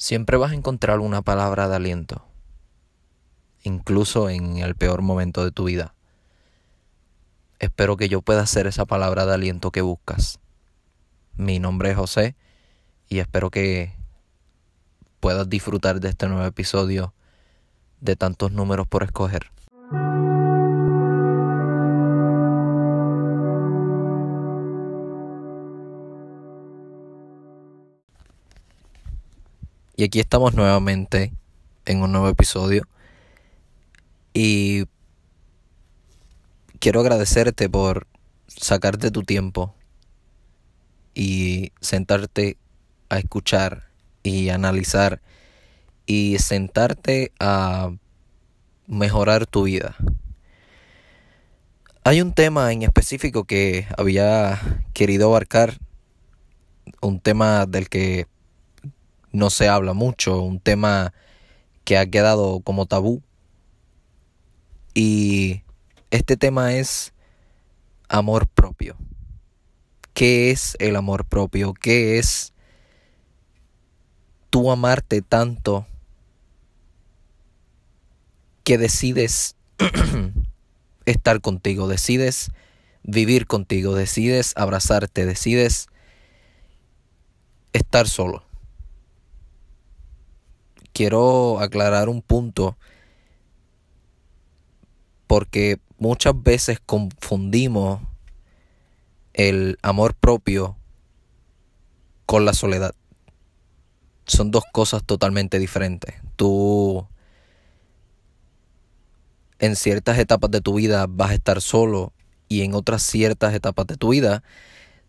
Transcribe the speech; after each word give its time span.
Siempre 0.00 0.38
vas 0.38 0.52
a 0.52 0.54
encontrar 0.54 0.98
una 1.00 1.20
palabra 1.20 1.68
de 1.68 1.76
aliento, 1.76 2.24
incluso 3.64 4.30
en 4.30 4.56
el 4.56 4.74
peor 4.74 5.02
momento 5.02 5.44
de 5.44 5.50
tu 5.50 5.64
vida. 5.64 5.94
Espero 7.58 7.98
que 7.98 8.08
yo 8.08 8.22
pueda 8.22 8.46
ser 8.46 8.66
esa 8.66 8.86
palabra 8.86 9.26
de 9.26 9.34
aliento 9.34 9.70
que 9.70 9.82
buscas. 9.82 10.40
Mi 11.36 11.58
nombre 11.58 11.90
es 11.90 11.98
José 11.98 12.34
y 13.10 13.18
espero 13.18 13.50
que 13.50 13.92
puedas 15.20 15.50
disfrutar 15.50 16.00
de 16.00 16.08
este 16.08 16.28
nuevo 16.28 16.46
episodio 16.46 17.12
de 18.00 18.16
tantos 18.16 18.52
números 18.52 18.88
por 18.88 19.02
escoger. 19.02 19.50
Y 30.00 30.04
aquí 30.04 30.18
estamos 30.18 30.54
nuevamente 30.54 31.30
en 31.84 32.00
un 32.00 32.10
nuevo 32.10 32.30
episodio. 32.30 32.88
Y 34.32 34.84
quiero 36.78 37.00
agradecerte 37.00 37.68
por 37.68 38.06
sacarte 38.46 39.10
tu 39.10 39.24
tiempo 39.24 39.74
y 41.14 41.72
sentarte 41.82 42.56
a 43.10 43.18
escuchar 43.18 43.90
y 44.22 44.48
analizar 44.48 45.20
y 46.06 46.38
sentarte 46.38 47.32
a 47.38 47.90
mejorar 48.86 49.44
tu 49.44 49.64
vida. 49.64 49.96
Hay 52.04 52.22
un 52.22 52.32
tema 52.32 52.72
en 52.72 52.84
específico 52.84 53.44
que 53.44 53.86
había 53.98 54.82
querido 54.94 55.28
abarcar, 55.28 55.76
un 57.02 57.20
tema 57.20 57.66
del 57.66 57.90
que 57.90 58.28
no 59.32 59.50
se 59.50 59.68
habla 59.68 59.92
mucho, 59.92 60.42
un 60.42 60.60
tema 60.60 61.12
que 61.84 61.98
ha 61.98 62.06
quedado 62.06 62.60
como 62.60 62.86
tabú. 62.86 63.22
Y 64.94 65.62
este 66.10 66.36
tema 66.36 66.74
es 66.74 67.12
amor 68.08 68.48
propio. 68.48 68.96
¿Qué 70.12 70.50
es 70.50 70.76
el 70.80 70.96
amor 70.96 71.24
propio? 71.24 71.74
¿Qué 71.74 72.18
es 72.18 72.52
tú 74.50 74.70
amarte 74.70 75.22
tanto 75.22 75.86
que 78.64 78.76
decides 78.76 79.56
estar 81.06 81.40
contigo, 81.40 81.88
decides 81.88 82.50
vivir 83.04 83.46
contigo, 83.46 83.94
decides 83.94 84.52
abrazarte, 84.56 85.24
decides 85.24 85.86
estar 87.72 88.08
solo? 88.08 88.49
Quiero 91.00 91.60
aclarar 91.60 92.10
un 92.10 92.20
punto 92.20 92.76
porque 95.26 95.80
muchas 95.96 96.34
veces 96.42 96.78
confundimos 96.84 98.02
el 99.32 99.78
amor 99.80 100.14
propio 100.14 100.76
con 102.26 102.44
la 102.44 102.52
soledad. 102.52 102.94
Son 104.26 104.50
dos 104.50 104.64
cosas 104.74 105.02
totalmente 105.02 105.58
diferentes. 105.58 106.16
Tú 106.36 107.08
en 109.58 109.76
ciertas 109.76 110.18
etapas 110.18 110.50
de 110.50 110.60
tu 110.60 110.74
vida 110.74 111.06
vas 111.08 111.30
a 111.30 111.34
estar 111.34 111.62
solo 111.62 112.12
y 112.46 112.60
en 112.60 112.74
otras 112.74 113.02
ciertas 113.02 113.54
etapas 113.54 113.86
de 113.86 113.96
tu 113.96 114.10
vida 114.10 114.42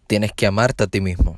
tienes 0.07 0.31
que 0.31 0.47
amarte 0.47 0.85
a 0.85 0.87
ti 0.87 1.01
mismo. 1.01 1.35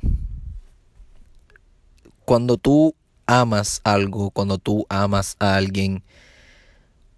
Cuando 2.24 2.56
tú 2.56 2.94
amas 3.26 3.80
algo, 3.84 4.30
cuando 4.30 4.58
tú 4.58 4.86
amas 4.88 5.36
a 5.38 5.56
alguien, 5.56 6.02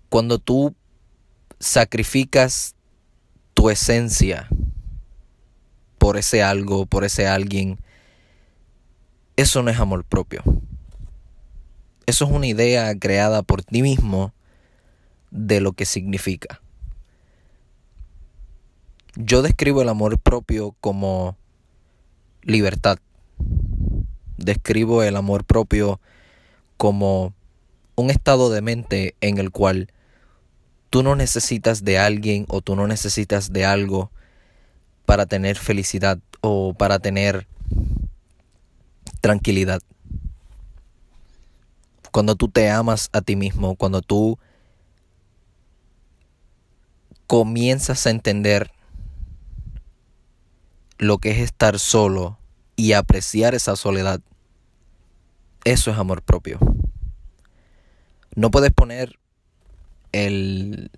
cuando 0.09 0.39
tú 0.39 0.75
sacrificas 1.59 2.75
tu 3.55 3.71
esencia 3.71 4.49
por 5.99 6.17
ese 6.17 6.43
algo, 6.43 6.87
por 6.87 7.05
ese 7.05 7.27
alguien, 7.27 7.79
eso 9.37 9.63
no 9.63 9.71
es 9.71 9.79
amor 9.79 10.05
propio. 10.05 10.43
Eso 12.07 12.25
es 12.25 12.31
una 12.31 12.47
idea 12.47 12.97
creada 12.99 13.43
por 13.43 13.65
ti 13.65 13.83
mismo 13.83 14.33
de 15.31 15.61
lo 15.61 15.73
que 15.73 15.85
significa. 15.85 16.61
Yo 19.17 19.43
describo 19.43 19.83
el 19.83 19.89
amor 19.89 20.19
propio 20.19 20.77
como 20.81 21.37
libertad 22.43 22.99
describo 24.37 25.03
el 25.03 25.17
amor 25.17 25.45
propio 25.45 26.01
como 26.77 27.33
un 27.95 28.11
estado 28.11 28.51
de 28.51 28.61
mente 28.61 29.15
en 29.21 29.39
el 29.39 29.51
cual 29.51 29.91
tú 30.91 31.03
no 31.03 31.17
necesitas 31.17 31.85
de 31.85 31.99
alguien 31.99 32.47
o 32.49 32.61
tú 32.61 32.77
no 32.77 32.87
necesitas 32.87 33.53
de 33.53 33.65
algo 33.65 34.11
para 35.05 35.27
tener 35.27 35.57
felicidad 35.57 36.19
o 36.41 36.75
para 36.75 36.99
tener 36.99 37.47
tranquilidad. 39.21 39.81
Cuando 42.13 42.35
tú 42.35 42.49
te 42.49 42.71
amas 42.71 43.09
a 43.13 43.21
ti 43.21 43.37
mismo, 43.37 43.77
cuando 43.77 44.03
tú 44.03 44.39
comienzas 47.27 48.07
a 48.07 48.11
entender 48.11 48.71
lo 50.99 51.19
que 51.19 51.31
es 51.33 51.39
estar 51.39 51.79
solo 51.79 52.39
y 52.77 52.93
apreciar 52.93 53.55
esa 53.55 53.75
soledad, 53.75 54.21
eso 55.65 55.91
es 55.91 55.99
amor 55.99 56.23
propio. 56.23 56.59
No 58.35 58.51
puedes 58.51 58.71
poner 58.71 59.19
el 60.13 60.91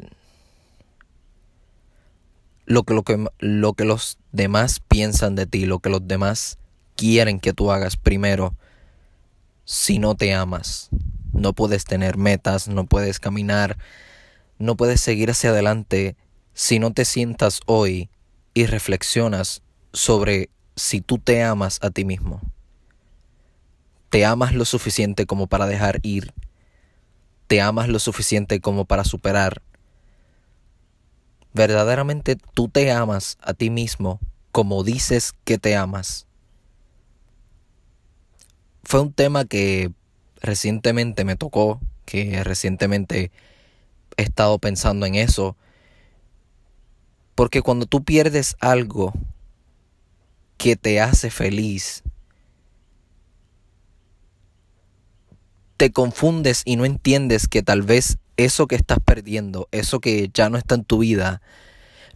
lo 2.67 2.83
que, 2.83 2.93
lo 2.93 3.03
que, 3.03 3.27
lo 3.39 3.73
que 3.73 3.85
los 3.87 4.19
demás 4.31 4.81
piensan 4.89 5.35
de 5.35 5.47
ti, 5.47 5.65
lo 5.65 5.79
que 5.79 5.89
los 5.89 6.07
demás 6.07 6.59
quieren 6.97 7.41
que 7.41 7.55
tú 7.55 7.73
hagas 7.73 7.97
primero 7.97 8.55
si 9.65 9.99
no 9.99 10.15
te 10.15 10.35
amas. 10.35 10.91
No 11.33 11.55
puedes 11.55 11.85
tener 11.85 12.19
metas, 12.19 12.69
no 12.69 12.87
puedes 12.87 13.21
caminar, 13.21 13.79
no 14.59 14.77
puedes 14.77 15.01
seguir 15.01 15.31
hacia 15.31 15.51
adelante 15.51 16.17
si 16.53 16.79
no 16.79 16.93
te 16.93 17.05
sientas 17.05 17.61
hoy 17.67 18.11
y 18.53 18.67
reflexionas 18.67 19.63
sobre 19.93 20.51
si 20.79 21.01
tú 21.01 21.19
te 21.19 21.43
amas 21.43 21.79
a 21.83 21.91
ti 21.91 22.05
mismo. 22.05 22.41
Te 24.11 24.25
amas 24.25 24.55
lo 24.55 24.65
suficiente 24.65 25.27
como 25.27 25.47
para 25.47 25.67
dejar 25.67 26.01
ir. 26.03 26.33
Te 27.47 27.61
amas 27.61 27.89
lo 27.89 27.99
suficiente 27.99 28.61
como 28.61 28.85
para 28.85 29.05
superar. 29.05 29.63
Verdaderamente 31.53 32.37
tú 32.55 32.69
te 32.69 32.91
amas 32.93 33.37
a 33.43 33.53
ti 33.55 33.71
mismo 33.71 34.21
como 34.53 34.83
dices 34.83 35.35
que 35.45 35.59
te 35.59 35.77
amas. 35.77 36.27
Fue 38.83 39.01
un 39.01 39.13
tema 39.13 39.45
que 39.45 39.93
recientemente 40.41 41.25
me 41.25 41.37
tocó, 41.37 41.81
que 42.07 42.43
recientemente 42.43 43.31
he 44.17 44.23
estado 44.23 44.59
pensando 44.59 45.07
en 45.07 45.15
eso. 45.15 45.57
Porque 47.35 47.63
cuando 47.63 47.87
tú 47.87 48.03
pierdes 48.03 48.57
algo 48.61 49.13
que 50.59 50.77
te 50.77 51.01
hace 51.01 51.31
feliz, 51.31 52.03
te 55.79 55.93
confundes 55.93 56.63
y 56.65 56.77
no 56.77 56.85
entiendes 56.85 57.47
que 57.47 57.63
tal 57.63 57.83
vez 57.83 58.19
eso 58.37 58.67
que 58.67 58.75
estás 58.75 58.99
perdiendo, 58.99 59.69
eso 59.71 60.01
que 60.01 60.31
ya 60.35 60.51
no 60.51 60.59
está 60.59 60.75
en 60.75 60.85
tu 60.85 60.99
vida, 60.99 61.41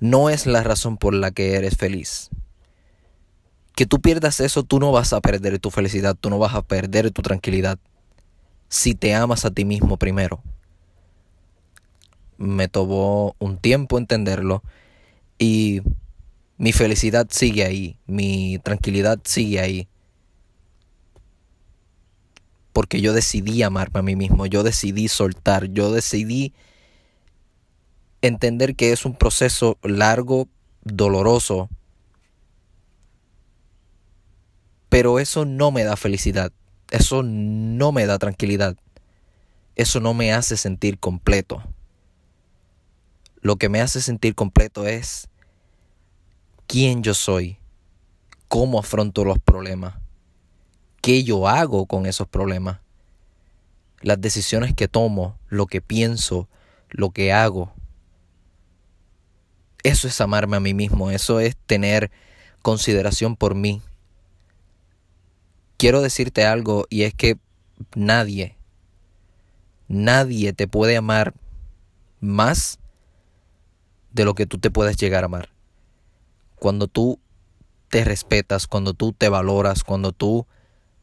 no 0.00 0.28
es 0.28 0.46
la 0.46 0.64
razón 0.64 0.98
por 0.98 1.14
la 1.14 1.30
que 1.30 1.54
eres 1.54 1.76
feliz. 1.76 2.30
Que 3.76 3.86
tú 3.86 4.00
pierdas 4.00 4.40
eso, 4.40 4.64
tú 4.64 4.80
no 4.80 4.90
vas 4.90 5.12
a 5.12 5.20
perder 5.20 5.58
tu 5.60 5.70
felicidad, 5.70 6.16
tú 6.20 6.28
no 6.28 6.38
vas 6.38 6.54
a 6.54 6.62
perder 6.62 7.12
tu 7.12 7.22
tranquilidad. 7.22 7.78
Si 8.68 8.94
te 8.94 9.14
amas 9.14 9.44
a 9.44 9.52
ti 9.52 9.64
mismo 9.64 9.96
primero. 9.96 10.42
Me 12.36 12.66
tomó 12.66 13.36
un 13.38 13.58
tiempo 13.58 13.98
entenderlo 13.98 14.62
y 15.38 15.82
mi 16.56 16.72
felicidad 16.72 17.26
sigue 17.30 17.64
ahí, 17.64 17.96
mi 18.06 18.58
tranquilidad 18.62 19.18
sigue 19.24 19.60
ahí. 19.60 19.88
Porque 22.72 23.00
yo 23.00 23.12
decidí 23.12 23.62
amarme 23.62 24.00
a 24.00 24.02
mí 24.02 24.16
mismo, 24.16 24.46
yo 24.46 24.62
decidí 24.62 25.08
soltar, 25.08 25.66
yo 25.66 25.92
decidí 25.92 26.54
entender 28.22 28.76
que 28.76 28.92
es 28.92 29.04
un 29.04 29.14
proceso 29.14 29.78
largo, 29.82 30.48
doloroso, 30.84 31.68
pero 34.88 35.18
eso 35.18 35.44
no 35.44 35.70
me 35.70 35.84
da 35.84 35.96
felicidad, 35.96 36.52
eso 36.90 37.22
no 37.22 37.92
me 37.92 38.06
da 38.06 38.18
tranquilidad, 38.18 38.76
eso 39.74 40.00
no 40.00 40.14
me 40.14 40.32
hace 40.32 40.56
sentir 40.56 40.98
completo. 40.98 41.62
Lo 43.40 43.56
que 43.56 43.68
me 43.68 43.80
hace 43.80 44.00
sentir 44.00 44.34
completo 44.34 44.86
es 44.86 45.28
quién 46.72 47.02
yo 47.02 47.12
soy, 47.12 47.58
cómo 48.48 48.78
afronto 48.78 49.26
los 49.26 49.38
problemas, 49.38 49.96
qué 51.02 51.22
yo 51.22 51.46
hago 51.46 51.84
con 51.84 52.06
esos 52.06 52.26
problemas, 52.26 52.80
las 54.00 54.18
decisiones 54.18 54.74
que 54.74 54.88
tomo, 54.88 55.36
lo 55.50 55.66
que 55.66 55.82
pienso, 55.82 56.48
lo 56.88 57.10
que 57.10 57.30
hago. 57.30 57.74
Eso 59.82 60.08
es 60.08 60.18
amarme 60.22 60.56
a 60.56 60.60
mí 60.60 60.72
mismo, 60.72 61.10
eso 61.10 61.40
es 61.40 61.58
tener 61.66 62.10
consideración 62.62 63.36
por 63.36 63.54
mí. 63.54 63.82
Quiero 65.76 66.00
decirte 66.00 66.46
algo 66.46 66.86
y 66.88 67.02
es 67.02 67.12
que 67.12 67.36
nadie, 67.94 68.56
nadie 69.88 70.54
te 70.54 70.66
puede 70.68 70.96
amar 70.96 71.34
más 72.20 72.78
de 74.10 74.24
lo 74.24 74.34
que 74.34 74.46
tú 74.46 74.56
te 74.56 74.70
puedes 74.70 74.96
llegar 74.96 75.24
a 75.24 75.26
amar. 75.26 75.52
Cuando 76.62 76.86
tú 76.86 77.18
te 77.88 78.04
respetas, 78.04 78.68
cuando 78.68 78.94
tú 78.94 79.12
te 79.12 79.28
valoras, 79.28 79.82
cuando 79.82 80.12
tú 80.12 80.46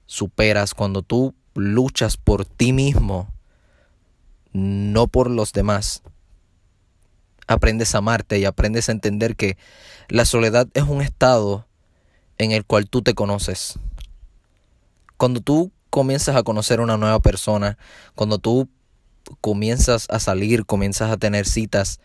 superas, 0.05 0.73
cuando 0.73 1.01
tú 1.01 1.35
luchas 1.53 2.15
por 2.15 2.45
ti 2.45 2.71
mismo, 2.71 3.27
no 4.53 5.07
por 5.07 5.29
los 5.29 5.51
demás. 5.51 6.01
Aprendes 7.45 7.93
a 7.93 7.97
amarte 7.97 8.39
y 8.39 8.45
aprendes 8.45 8.87
a 8.87 8.93
entender 8.93 9.35
que 9.35 9.57
la 10.07 10.23
soledad 10.23 10.69
es 10.75 10.83
un 10.83 11.01
estado 11.01 11.67
en 12.37 12.53
el 12.53 12.63
cual 12.63 12.89
tú 12.89 13.01
te 13.01 13.13
conoces. 13.13 13.77
Cuando 15.17 15.41
tú 15.41 15.73
comienzas 15.89 16.37
a 16.37 16.43
conocer 16.43 16.79
a 16.79 16.83
una 16.83 16.95
nueva 16.95 17.19
persona, 17.19 17.77
cuando 18.15 18.37
tú 18.37 18.69
comienzas 19.41 20.07
a 20.09 20.21
salir, 20.21 20.65
comienzas 20.65 21.11
a 21.11 21.17
tener 21.17 21.45
citas, 21.45 21.99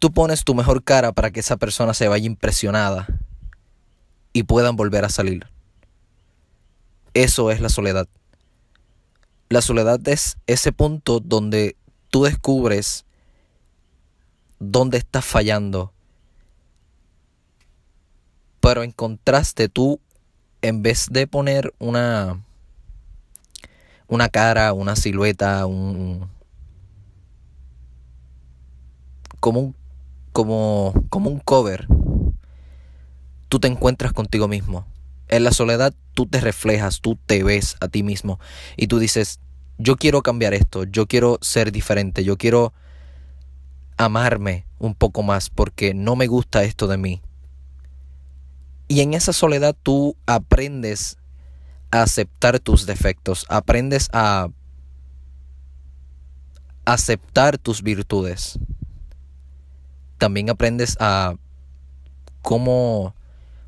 tú 0.00 0.10
pones 0.12 0.44
tu 0.44 0.54
mejor 0.54 0.82
cara 0.82 1.12
para 1.12 1.30
que 1.30 1.40
esa 1.40 1.58
persona 1.58 1.94
se 1.94 2.08
vaya 2.08 2.26
impresionada 2.26 3.06
y 4.32 4.42
puedan 4.44 4.74
volver 4.74 5.04
a 5.04 5.10
salir. 5.10 5.46
Eso 7.12 7.50
es 7.50 7.60
la 7.60 7.68
soledad. 7.68 8.08
La 9.50 9.60
soledad 9.60 10.00
es 10.08 10.38
ese 10.46 10.72
punto 10.72 11.20
donde 11.20 11.76
tú 12.08 12.24
descubres 12.24 13.04
dónde 14.58 14.96
estás 14.98 15.24
fallando. 15.24 15.92
Pero 18.60 18.82
en 18.82 18.92
contraste, 18.92 19.68
tú, 19.68 20.00
en 20.62 20.82
vez 20.82 21.08
de 21.10 21.26
poner 21.26 21.74
una, 21.78 22.42
una 24.08 24.28
cara, 24.30 24.72
una 24.72 24.96
silueta, 24.96 25.66
un, 25.66 26.30
como 29.40 29.60
un, 29.60 29.74
como, 30.32 30.94
como 31.08 31.30
un 31.30 31.38
cover, 31.38 31.86
tú 33.48 33.60
te 33.60 33.68
encuentras 33.68 34.12
contigo 34.12 34.48
mismo. 34.48 34.86
En 35.28 35.44
la 35.44 35.52
soledad 35.52 35.94
tú 36.14 36.26
te 36.26 36.40
reflejas, 36.40 37.00
tú 37.00 37.18
te 37.26 37.42
ves 37.44 37.76
a 37.80 37.88
ti 37.88 38.02
mismo 38.02 38.40
y 38.76 38.86
tú 38.88 38.98
dices, 38.98 39.40
yo 39.78 39.96
quiero 39.96 40.22
cambiar 40.22 40.54
esto, 40.54 40.84
yo 40.84 41.06
quiero 41.06 41.38
ser 41.40 41.72
diferente, 41.72 42.24
yo 42.24 42.36
quiero 42.36 42.72
amarme 43.96 44.66
un 44.78 44.94
poco 44.94 45.22
más 45.22 45.50
porque 45.50 45.94
no 45.94 46.16
me 46.16 46.26
gusta 46.26 46.64
esto 46.64 46.86
de 46.86 46.96
mí. 46.96 47.22
Y 48.88 49.00
en 49.02 49.14
esa 49.14 49.32
soledad 49.32 49.76
tú 49.82 50.16
aprendes 50.26 51.16
a 51.90 52.02
aceptar 52.02 52.58
tus 52.58 52.86
defectos, 52.86 53.46
aprendes 53.48 54.08
a 54.12 54.48
aceptar 56.84 57.58
tus 57.58 57.82
virtudes. 57.82 58.58
También 60.20 60.50
aprendes 60.50 60.98
a 61.00 61.36
cómo 62.42 63.14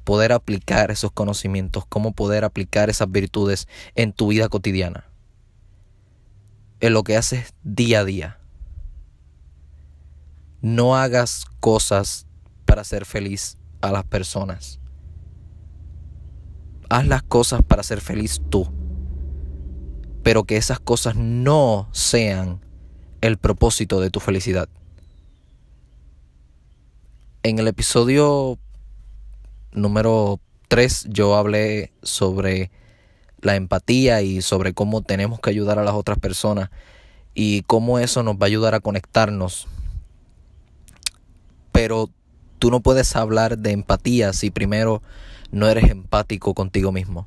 poder 0.05 0.33
aplicar 0.33 0.91
esos 0.91 1.11
conocimientos, 1.11 1.87
cómo 1.89 2.13
poder 2.13 2.45
aplicar 2.45 2.91
esas 2.91 3.11
virtudes 3.11 3.69
en 3.95 4.13
tu 4.13 4.29
vida 4.29 4.51
cotidiana, 4.51 5.07
en 6.81 6.93
lo 6.93 7.05
que 7.05 7.17
haces 7.17 7.55
día 7.63 8.01
a 8.01 8.05
día. 8.05 8.39
No 10.61 10.95
hagas 10.95 11.47
cosas 11.59 12.27
para 12.67 12.85
ser 12.85 13.07
feliz 13.07 13.57
a 13.81 13.91
las 13.91 14.05
personas. 14.05 14.79
Haz 16.91 17.07
las 17.07 17.23
cosas 17.23 17.63
para 17.67 17.83
ser 17.83 18.03
feliz 18.03 18.43
tú. 18.51 18.71
Pero 20.23 20.45
que 20.45 20.59
esas 20.59 20.81
cosas 20.81 21.17
no 21.17 21.89
sean 21.93 22.61
el 23.23 23.39
propósito 23.39 24.03
de 24.03 24.11
tu 24.11 24.21
felicidad. 24.21 24.69
En 27.45 27.59
el 27.59 27.67
episodio 27.67 28.57
número 29.73 30.39
3 30.69 31.07
yo 31.09 31.35
hablé 31.35 31.91
sobre 32.01 32.71
la 33.41 33.57
empatía 33.57 34.23
y 34.23 34.43
sobre 34.43 34.75
cómo 34.75 35.03
tenemos 35.03 35.41
que 35.41 35.51
ayudar 35.51 35.81
a 35.81 35.83
las 35.83 35.95
otras 35.95 36.21
personas 36.21 36.71
y 37.35 37.63
cómo 37.63 37.99
eso 37.99 38.23
nos 38.23 38.37
va 38.37 38.43
a 38.43 38.47
ayudar 38.47 38.77
a 38.77 38.81
conectarnos. 38.81 39.67
Pero 41.73 42.11
tú 42.61 42.71
no 42.71 42.79
puedes 42.79 43.17
hablar 43.17 43.59
de 43.59 43.73
empatía 43.73 44.33
si 44.35 44.53
primero 44.53 45.03
no 45.51 45.69
eres 45.69 45.91
empático 45.91 46.55
contigo 46.55 46.93
mismo. 46.93 47.27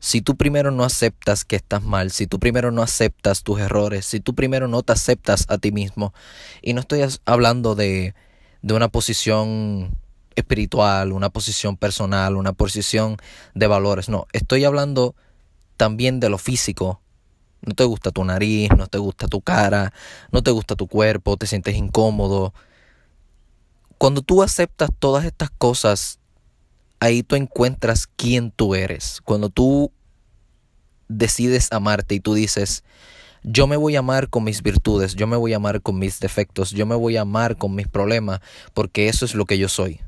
Si 0.00 0.22
tú 0.22 0.36
primero 0.36 0.72
no 0.72 0.82
aceptas 0.82 1.44
que 1.44 1.54
estás 1.54 1.84
mal, 1.84 2.10
si 2.10 2.26
tú 2.26 2.40
primero 2.40 2.72
no 2.72 2.82
aceptas 2.82 3.44
tus 3.44 3.60
errores, 3.60 4.06
si 4.06 4.18
tú 4.18 4.34
primero 4.34 4.66
no 4.66 4.82
te 4.82 4.92
aceptas 4.92 5.46
a 5.48 5.58
ti 5.58 5.70
mismo, 5.70 6.12
y 6.62 6.72
no 6.72 6.80
estoy 6.80 7.02
hablando 7.26 7.76
de, 7.76 8.14
de 8.62 8.74
una 8.74 8.88
posición 8.88 9.96
espiritual, 10.36 11.12
una 11.12 11.30
posición 11.30 11.76
personal, 11.76 12.36
una 12.36 12.52
posición 12.52 13.16
de 13.54 13.66
valores. 13.66 14.08
No, 14.08 14.26
estoy 14.32 14.64
hablando 14.64 15.14
también 15.76 16.20
de 16.20 16.28
lo 16.28 16.38
físico. 16.38 17.00
No 17.62 17.74
te 17.74 17.84
gusta 17.84 18.10
tu 18.10 18.24
nariz, 18.24 18.70
no 18.76 18.86
te 18.86 18.98
gusta 18.98 19.28
tu 19.28 19.42
cara, 19.42 19.92
no 20.32 20.42
te 20.42 20.50
gusta 20.50 20.76
tu 20.76 20.86
cuerpo, 20.88 21.36
te 21.36 21.46
sientes 21.46 21.76
incómodo. 21.76 22.54
Cuando 23.98 24.22
tú 24.22 24.42
aceptas 24.42 24.90
todas 24.98 25.26
estas 25.26 25.50
cosas, 25.50 26.20
ahí 27.00 27.22
tú 27.22 27.36
encuentras 27.36 28.06
quién 28.06 28.50
tú 28.50 28.74
eres. 28.74 29.20
Cuando 29.24 29.50
tú 29.50 29.92
decides 31.08 31.68
amarte 31.72 32.14
y 32.14 32.20
tú 32.20 32.34
dices, 32.34 32.82
yo 33.42 33.66
me 33.66 33.76
voy 33.76 33.96
a 33.96 34.00
amar 34.00 34.28
con 34.28 34.44
mis 34.44 34.62
virtudes, 34.62 35.14
yo 35.14 35.26
me 35.26 35.36
voy 35.36 35.52
a 35.52 35.56
amar 35.56 35.80
con 35.80 35.98
mis 35.98 36.20
defectos, 36.20 36.70
yo 36.70 36.86
me 36.86 36.94
voy 36.94 37.16
a 37.16 37.22
amar 37.22 37.56
con 37.56 37.74
mis 37.74 37.88
problemas, 37.88 38.40
porque 38.74 39.08
eso 39.08 39.24
es 39.24 39.34
lo 39.34 39.46
que 39.46 39.58
yo 39.58 39.68
soy. 39.68 40.00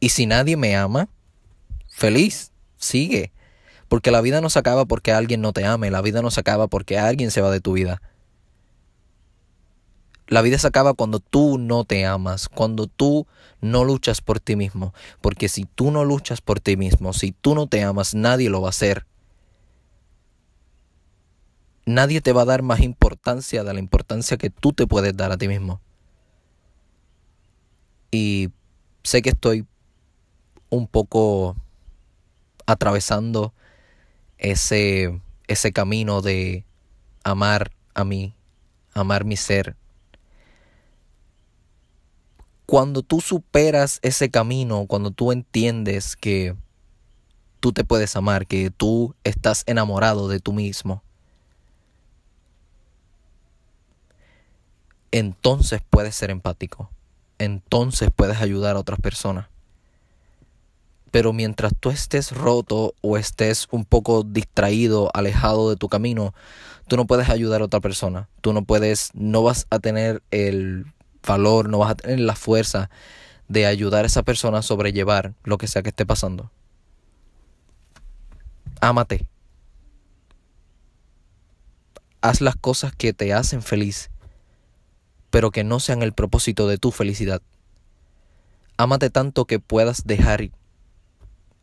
Y 0.00 0.10
si 0.10 0.26
nadie 0.26 0.56
me 0.56 0.76
ama, 0.76 1.08
feliz, 1.88 2.52
sigue. 2.76 3.32
Porque 3.88 4.10
la 4.10 4.20
vida 4.20 4.40
no 4.40 4.50
se 4.50 4.58
acaba 4.58 4.84
porque 4.84 5.12
alguien 5.12 5.40
no 5.40 5.52
te 5.52 5.64
ame, 5.64 5.90
la 5.90 6.02
vida 6.02 6.22
no 6.22 6.30
se 6.30 6.40
acaba 6.40 6.68
porque 6.68 6.98
alguien 6.98 7.30
se 7.30 7.40
va 7.40 7.50
de 7.50 7.60
tu 7.60 7.72
vida. 7.72 8.02
La 10.26 10.42
vida 10.42 10.58
se 10.58 10.66
acaba 10.66 10.92
cuando 10.92 11.20
tú 11.20 11.56
no 11.56 11.84
te 11.84 12.04
amas, 12.04 12.50
cuando 12.50 12.86
tú 12.86 13.26
no 13.62 13.84
luchas 13.84 14.20
por 14.20 14.40
ti 14.40 14.56
mismo. 14.56 14.92
Porque 15.22 15.48
si 15.48 15.64
tú 15.64 15.90
no 15.90 16.04
luchas 16.04 16.42
por 16.42 16.60
ti 16.60 16.76
mismo, 16.76 17.14
si 17.14 17.32
tú 17.32 17.54
no 17.54 17.66
te 17.66 17.82
amas, 17.82 18.14
nadie 18.14 18.50
lo 18.50 18.60
va 18.60 18.68
a 18.68 18.70
hacer. 18.70 19.06
Nadie 21.88 22.20
te 22.20 22.34
va 22.34 22.42
a 22.42 22.44
dar 22.44 22.60
más 22.60 22.80
importancia 22.80 23.64
de 23.64 23.72
la 23.72 23.80
importancia 23.80 24.36
que 24.36 24.50
tú 24.50 24.74
te 24.74 24.86
puedes 24.86 25.16
dar 25.16 25.32
a 25.32 25.38
ti 25.38 25.48
mismo. 25.48 25.80
Y 28.10 28.50
sé 29.02 29.22
que 29.22 29.30
estoy 29.30 29.66
un 30.68 30.86
poco 30.86 31.56
atravesando 32.66 33.54
ese, 34.36 35.18
ese 35.46 35.72
camino 35.72 36.20
de 36.20 36.66
amar 37.24 37.72
a 37.94 38.04
mí, 38.04 38.34
amar 38.92 39.24
mi 39.24 39.38
ser. 39.38 39.74
Cuando 42.66 43.00
tú 43.00 43.22
superas 43.22 43.98
ese 44.02 44.30
camino, 44.30 44.84
cuando 44.86 45.10
tú 45.10 45.32
entiendes 45.32 46.16
que 46.16 46.54
tú 47.60 47.72
te 47.72 47.82
puedes 47.82 48.14
amar, 48.14 48.46
que 48.46 48.70
tú 48.70 49.14
estás 49.24 49.62
enamorado 49.66 50.28
de 50.28 50.38
tú 50.38 50.52
mismo, 50.52 51.02
entonces 55.12 55.80
puedes 55.88 56.14
ser 56.14 56.30
empático, 56.30 56.90
entonces 57.38 58.10
puedes 58.14 58.38
ayudar 58.40 58.76
a 58.76 58.80
otras 58.80 59.00
personas. 59.00 59.46
Pero 61.10 61.32
mientras 61.32 61.72
tú 61.78 61.90
estés 61.90 62.32
roto 62.32 62.94
o 63.00 63.16
estés 63.16 63.66
un 63.70 63.84
poco 63.84 64.24
distraído, 64.24 65.10
alejado 65.14 65.70
de 65.70 65.76
tu 65.76 65.88
camino, 65.88 66.34
tú 66.86 66.96
no 66.96 67.06
puedes 67.06 67.28
ayudar 67.30 67.62
a 67.62 67.64
otra 67.64 67.80
persona. 67.80 68.28
Tú 68.42 68.52
no 68.52 68.64
puedes, 68.64 69.10
no 69.14 69.42
vas 69.42 69.66
a 69.70 69.78
tener 69.78 70.22
el 70.30 70.84
valor, 71.26 71.68
no 71.68 71.78
vas 71.78 71.92
a 71.92 71.94
tener 71.94 72.20
la 72.20 72.36
fuerza 72.36 72.90
de 73.48 73.66
ayudar 73.66 74.04
a 74.04 74.06
esa 74.06 74.22
persona 74.22 74.58
a 74.58 74.62
sobrellevar 74.62 75.34
lo 75.44 75.56
que 75.56 75.66
sea 75.66 75.82
que 75.82 75.88
esté 75.88 76.04
pasando. 76.04 76.50
Ámate. 78.80 79.26
Haz 82.20 82.40
las 82.40 82.56
cosas 82.56 82.92
que 82.94 83.12
te 83.12 83.32
hacen 83.32 83.62
feliz, 83.62 84.10
pero 85.30 85.50
que 85.50 85.64
no 85.64 85.80
sean 85.80 86.02
el 86.02 86.12
propósito 86.12 86.66
de 86.68 86.78
tu 86.78 86.90
felicidad. 86.90 87.42
Ámate 88.76 89.10
tanto 89.10 89.44
que 89.44 89.58
puedas 89.58 90.06
dejar 90.06 90.50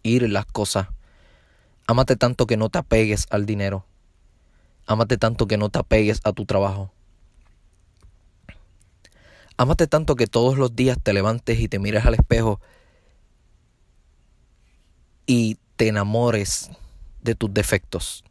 ir 0.03 0.29
las 0.29 0.45
cosas. 0.45 0.87
Ámate 1.87 2.15
tanto 2.15 2.45
que 2.45 2.57
no 2.57 2.69
te 2.69 2.79
apegues 2.79 3.27
al 3.29 3.45
dinero. 3.45 3.85
Ámate 4.85 5.17
tanto 5.17 5.47
que 5.47 5.57
no 5.57 5.69
te 5.69 5.79
apegues 5.79 6.21
a 6.23 6.33
tu 6.33 6.45
trabajo. 6.45 6.91
Ámate 9.57 9.87
tanto 9.87 10.15
que 10.15 10.27
todos 10.27 10.57
los 10.57 10.75
días 10.75 10.97
te 11.01 11.13
levantes 11.13 11.59
y 11.59 11.67
te 11.67 11.79
mires 11.79 12.05
al 12.05 12.15
espejo 12.15 12.59
y 15.25 15.57
te 15.75 15.87
enamores 15.87 16.69
de 17.21 17.35
tus 17.35 17.53
defectos. 17.53 18.23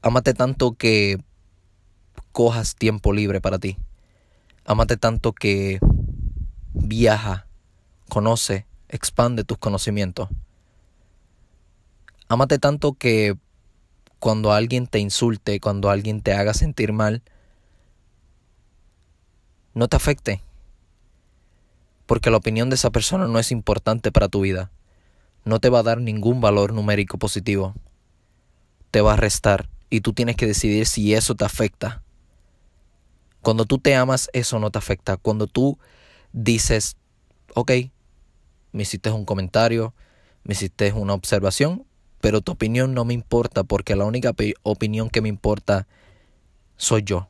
Ámate 0.00 0.34
tanto 0.34 0.72
que 0.72 1.22
cojas 2.32 2.74
tiempo 2.74 3.12
libre 3.12 3.40
para 3.40 3.58
ti. 3.58 3.76
Ámate 4.64 4.96
tanto 4.96 5.32
que 5.32 5.78
viaja, 6.72 7.46
conoce, 8.08 8.66
expande 8.88 9.44
tus 9.44 9.58
conocimientos. 9.58 10.28
Ámate 12.28 12.58
tanto 12.58 12.94
que 12.94 13.36
cuando 14.18 14.52
alguien 14.52 14.86
te 14.86 14.98
insulte, 14.98 15.60
cuando 15.60 15.90
alguien 15.90 16.22
te 16.22 16.32
haga 16.32 16.54
sentir 16.54 16.92
mal, 16.92 17.22
no 19.74 19.88
te 19.88 19.96
afecte. 19.96 20.40
Porque 22.06 22.30
la 22.30 22.36
opinión 22.36 22.70
de 22.70 22.76
esa 22.76 22.90
persona 22.90 23.26
no 23.26 23.38
es 23.38 23.50
importante 23.50 24.12
para 24.12 24.28
tu 24.28 24.42
vida. 24.42 24.70
No 25.44 25.60
te 25.60 25.70
va 25.70 25.80
a 25.80 25.82
dar 25.82 26.00
ningún 26.00 26.40
valor 26.40 26.72
numérico 26.72 27.18
positivo. 27.18 27.74
Te 28.90 29.00
va 29.00 29.14
a 29.14 29.16
restar 29.16 29.68
y 29.90 30.00
tú 30.02 30.12
tienes 30.12 30.36
que 30.36 30.46
decidir 30.46 30.86
si 30.86 31.14
eso 31.14 31.34
te 31.34 31.44
afecta. 31.44 32.01
Cuando 33.42 33.64
tú 33.64 33.78
te 33.78 33.94
amas, 33.94 34.30
eso 34.32 34.58
no 34.58 34.70
te 34.70 34.78
afecta. 34.78 35.16
Cuando 35.16 35.46
tú 35.46 35.78
dices, 36.32 36.96
ok, 37.54 37.72
me 38.72 38.84
hiciste 38.84 39.10
un 39.10 39.24
comentario, 39.24 39.94
me 40.44 40.54
hiciste 40.54 40.92
una 40.92 41.14
observación, 41.14 41.84
pero 42.20 42.40
tu 42.40 42.52
opinión 42.52 42.94
no 42.94 43.04
me 43.04 43.14
importa 43.14 43.64
porque 43.64 43.96
la 43.96 44.04
única 44.04 44.32
opinión 44.62 45.10
que 45.10 45.20
me 45.20 45.28
importa 45.28 45.86
soy 46.76 47.02
yo. 47.02 47.28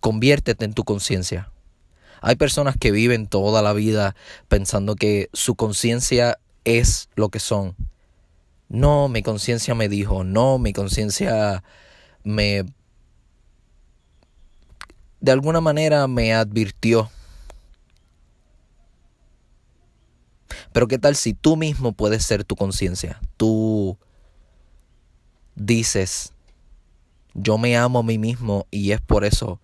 Conviértete 0.00 0.64
en 0.64 0.74
tu 0.74 0.84
conciencia. 0.84 1.50
Hay 2.20 2.36
personas 2.36 2.76
que 2.78 2.92
viven 2.92 3.26
toda 3.26 3.62
la 3.62 3.72
vida 3.72 4.14
pensando 4.48 4.94
que 4.94 5.28
su 5.32 5.56
conciencia 5.56 6.38
es 6.64 7.08
lo 7.16 7.30
que 7.30 7.40
son. 7.40 7.74
No, 8.68 9.08
mi 9.08 9.22
conciencia 9.22 9.74
me 9.74 9.88
dijo, 9.88 10.24
no, 10.24 10.58
mi 10.58 10.72
conciencia 10.72 11.64
me... 12.22 12.64
de 15.22 15.32
alguna 15.32 15.62
manera 15.62 16.06
me 16.06 16.34
advirtió 16.34 17.10
Pero 20.72 20.88
¿qué 20.88 20.98
tal 20.98 21.16
si 21.16 21.34
tú 21.34 21.56
mismo 21.56 21.92
puedes 21.92 22.24
ser 22.24 22.44
tu 22.44 22.56
conciencia? 22.56 23.20
Tú 23.36 23.98
dices, 25.54 26.32
yo 27.34 27.58
me 27.58 27.76
amo 27.76 27.98
a 27.98 28.02
mí 28.02 28.18
mismo 28.18 28.66
y 28.70 28.92
es 28.92 29.00
por 29.00 29.24
eso 29.24 29.60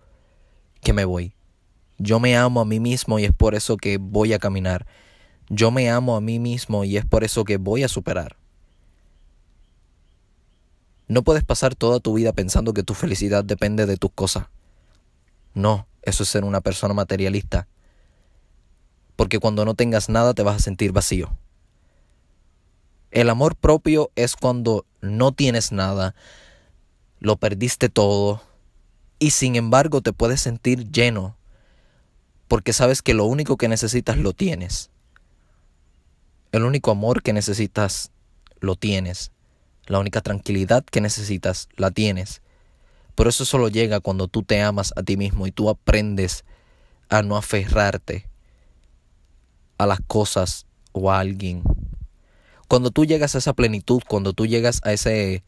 que 0.81 0.93
me 0.93 1.05
voy. 1.05 1.33
Yo 1.97 2.19
me 2.19 2.37
amo 2.37 2.61
a 2.61 2.65
mí 2.65 2.79
mismo 2.79 3.19
y 3.19 3.25
es 3.25 3.33
por 3.33 3.55
eso 3.55 3.75
que 3.75 3.97
voy 3.97 4.33
a 4.33 4.39
caminar. 4.39 4.85
Yo 5.49 5.71
me 5.71 5.89
amo 5.89 6.15
a 6.15 6.21
mí 6.21 6.37
mismo 6.37 6.83
y 6.83 6.95
es 6.97 7.05
por 7.05 7.23
eso 7.23 7.43
que 7.43 7.57
voy 7.57 7.83
a 7.83 7.87
superar. 7.87 8.37
No 11.07 11.23
puedes 11.23 11.43
pasar 11.43 11.73
toda 11.73 11.99
tu 11.99 12.13
vida 12.13 12.33
pensando 12.33 12.71
que 12.71 12.83
tu 12.83 12.93
felicidad 12.93 13.43
depende 13.43 13.87
de 13.87 13.97
tus 13.97 14.11
cosas. 14.11 14.45
No, 15.53 15.87
eso 16.01 16.23
es 16.23 16.29
ser 16.29 16.43
una 16.43 16.61
persona 16.61 16.93
materialista 16.93 17.67
porque 19.19 19.39
cuando 19.39 19.65
no 19.65 19.73
tengas 19.73 20.07
nada 20.07 20.33
te 20.33 20.43
vas 20.43 20.55
a 20.55 20.59
sentir 20.59 20.93
vacío. 20.93 21.37
El 23.11 23.29
amor 23.29 23.57
propio 23.57 24.11
es 24.15 24.37
cuando 24.37 24.85
no 25.01 25.33
tienes 25.33 25.73
nada, 25.73 26.15
lo 27.19 27.35
perdiste 27.35 27.89
todo 27.89 28.41
y 29.19 29.31
sin 29.31 29.57
embargo 29.57 29.99
te 29.99 30.13
puedes 30.13 30.39
sentir 30.39 30.89
lleno 30.89 31.35
porque 32.47 32.71
sabes 32.71 33.01
que 33.01 33.13
lo 33.13 33.25
único 33.25 33.57
que 33.57 33.67
necesitas 33.67 34.15
lo 34.15 34.31
tienes. 34.31 34.89
El 36.53 36.63
único 36.63 36.89
amor 36.89 37.21
que 37.21 37.33
necesitas 37.33 38.13
lo 38.61 38.77
tienes. 38.77 39.33
La 39.85 39.99
única 39.99 40.21
tranquilidad 40.21 40.85
que 40.85 41.01
necesitas 41.01 41.67
la 41.75 41.91
tienes. 41.91 42.41
Pero 43.19 43.31
eso 43.31 43.43
solo 43.43 43.67
llega 43.67 43.99
cuando 43.99 44.29
tú 44.29 44.43
te 44.43 44.61
amas 44.61 44.93
a 44.95 45.03
ti 45.03 45.17
mismo 45.17 45.45
y 45.45 45.51
tú 45.51 45.69
aprendes 45.69 46.45
a 47.09 47.21
no 47.21 47.35
aferrarte 47.35 48.29
a 49.77 49.85
las 49.85 49.99
cosas 50.07 50.65
o 50.93 51.11
a 51.11 51.19
alguien. 51.19 51.63
Cuando 52.69 52.91
tú 52.91 53.03
llegas 53.03 53.35
a 53.35 53.39
esa 53.39 53.51
plenitud, 53.51 54.01
cuando 54.07 54.31
tú 54.31 54.45
llegas 54.45 54.79
a 54.85 54.93
ese 54.93 55.43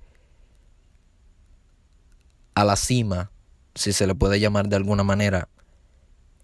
a 2.56 2.66
la 2.66 2.76
cima, 2.76 3.32
si 3.74 3.94
se 3.94 4.06
le 4.06 4.16
puede 4.16 4.42
llamar 4.42 4.68
de 4.68 4.76
alguna 4.76 5.06
manera, 5.06 5.48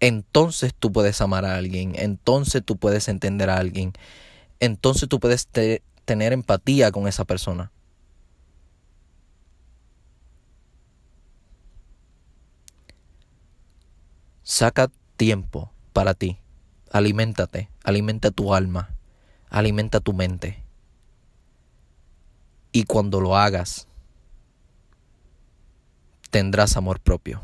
entonces 0.00 0.72
tú 0.78 0.92
puedes 0.92 1.20
amar 1.20 1.44
a 1.44 1.56
alguien, 1.56 1.92
entonces 1.96 2.62
tú 2.64 2.78
puedes 2.78 3.06
entender 3.06 3.50
a 3.50 3.58
alguien, 3.58 3.92
entonces 4.60 5.10
tú 5.10 5.20
puedes 5.20 5.46
tener 5.46 6.32
empatía 6.32 6.90
con 6.90 7.06
esa 7.06 7.26
persona. 7.26 7.70
Saca 14.48 14.90
tiempo 15.18 15.70
para 15.92 16.14
ti. 16.14 16.38
Aliméntate, 16.90 17.68
alimenta 17.84 18.30
tu 18.30 18.54
alma, 18.54 18.88
alimenta 19.50 20.00
tu 20.00 20.14
mente. 20.14 20.64
Y 22.72 22.84
cuando 22.84 23.20
lo 23.20 23.36
hagas, 23.36 23.86
tendrás 26.30 26.78
amor 26.78 26.98
propio. 26.98 27.42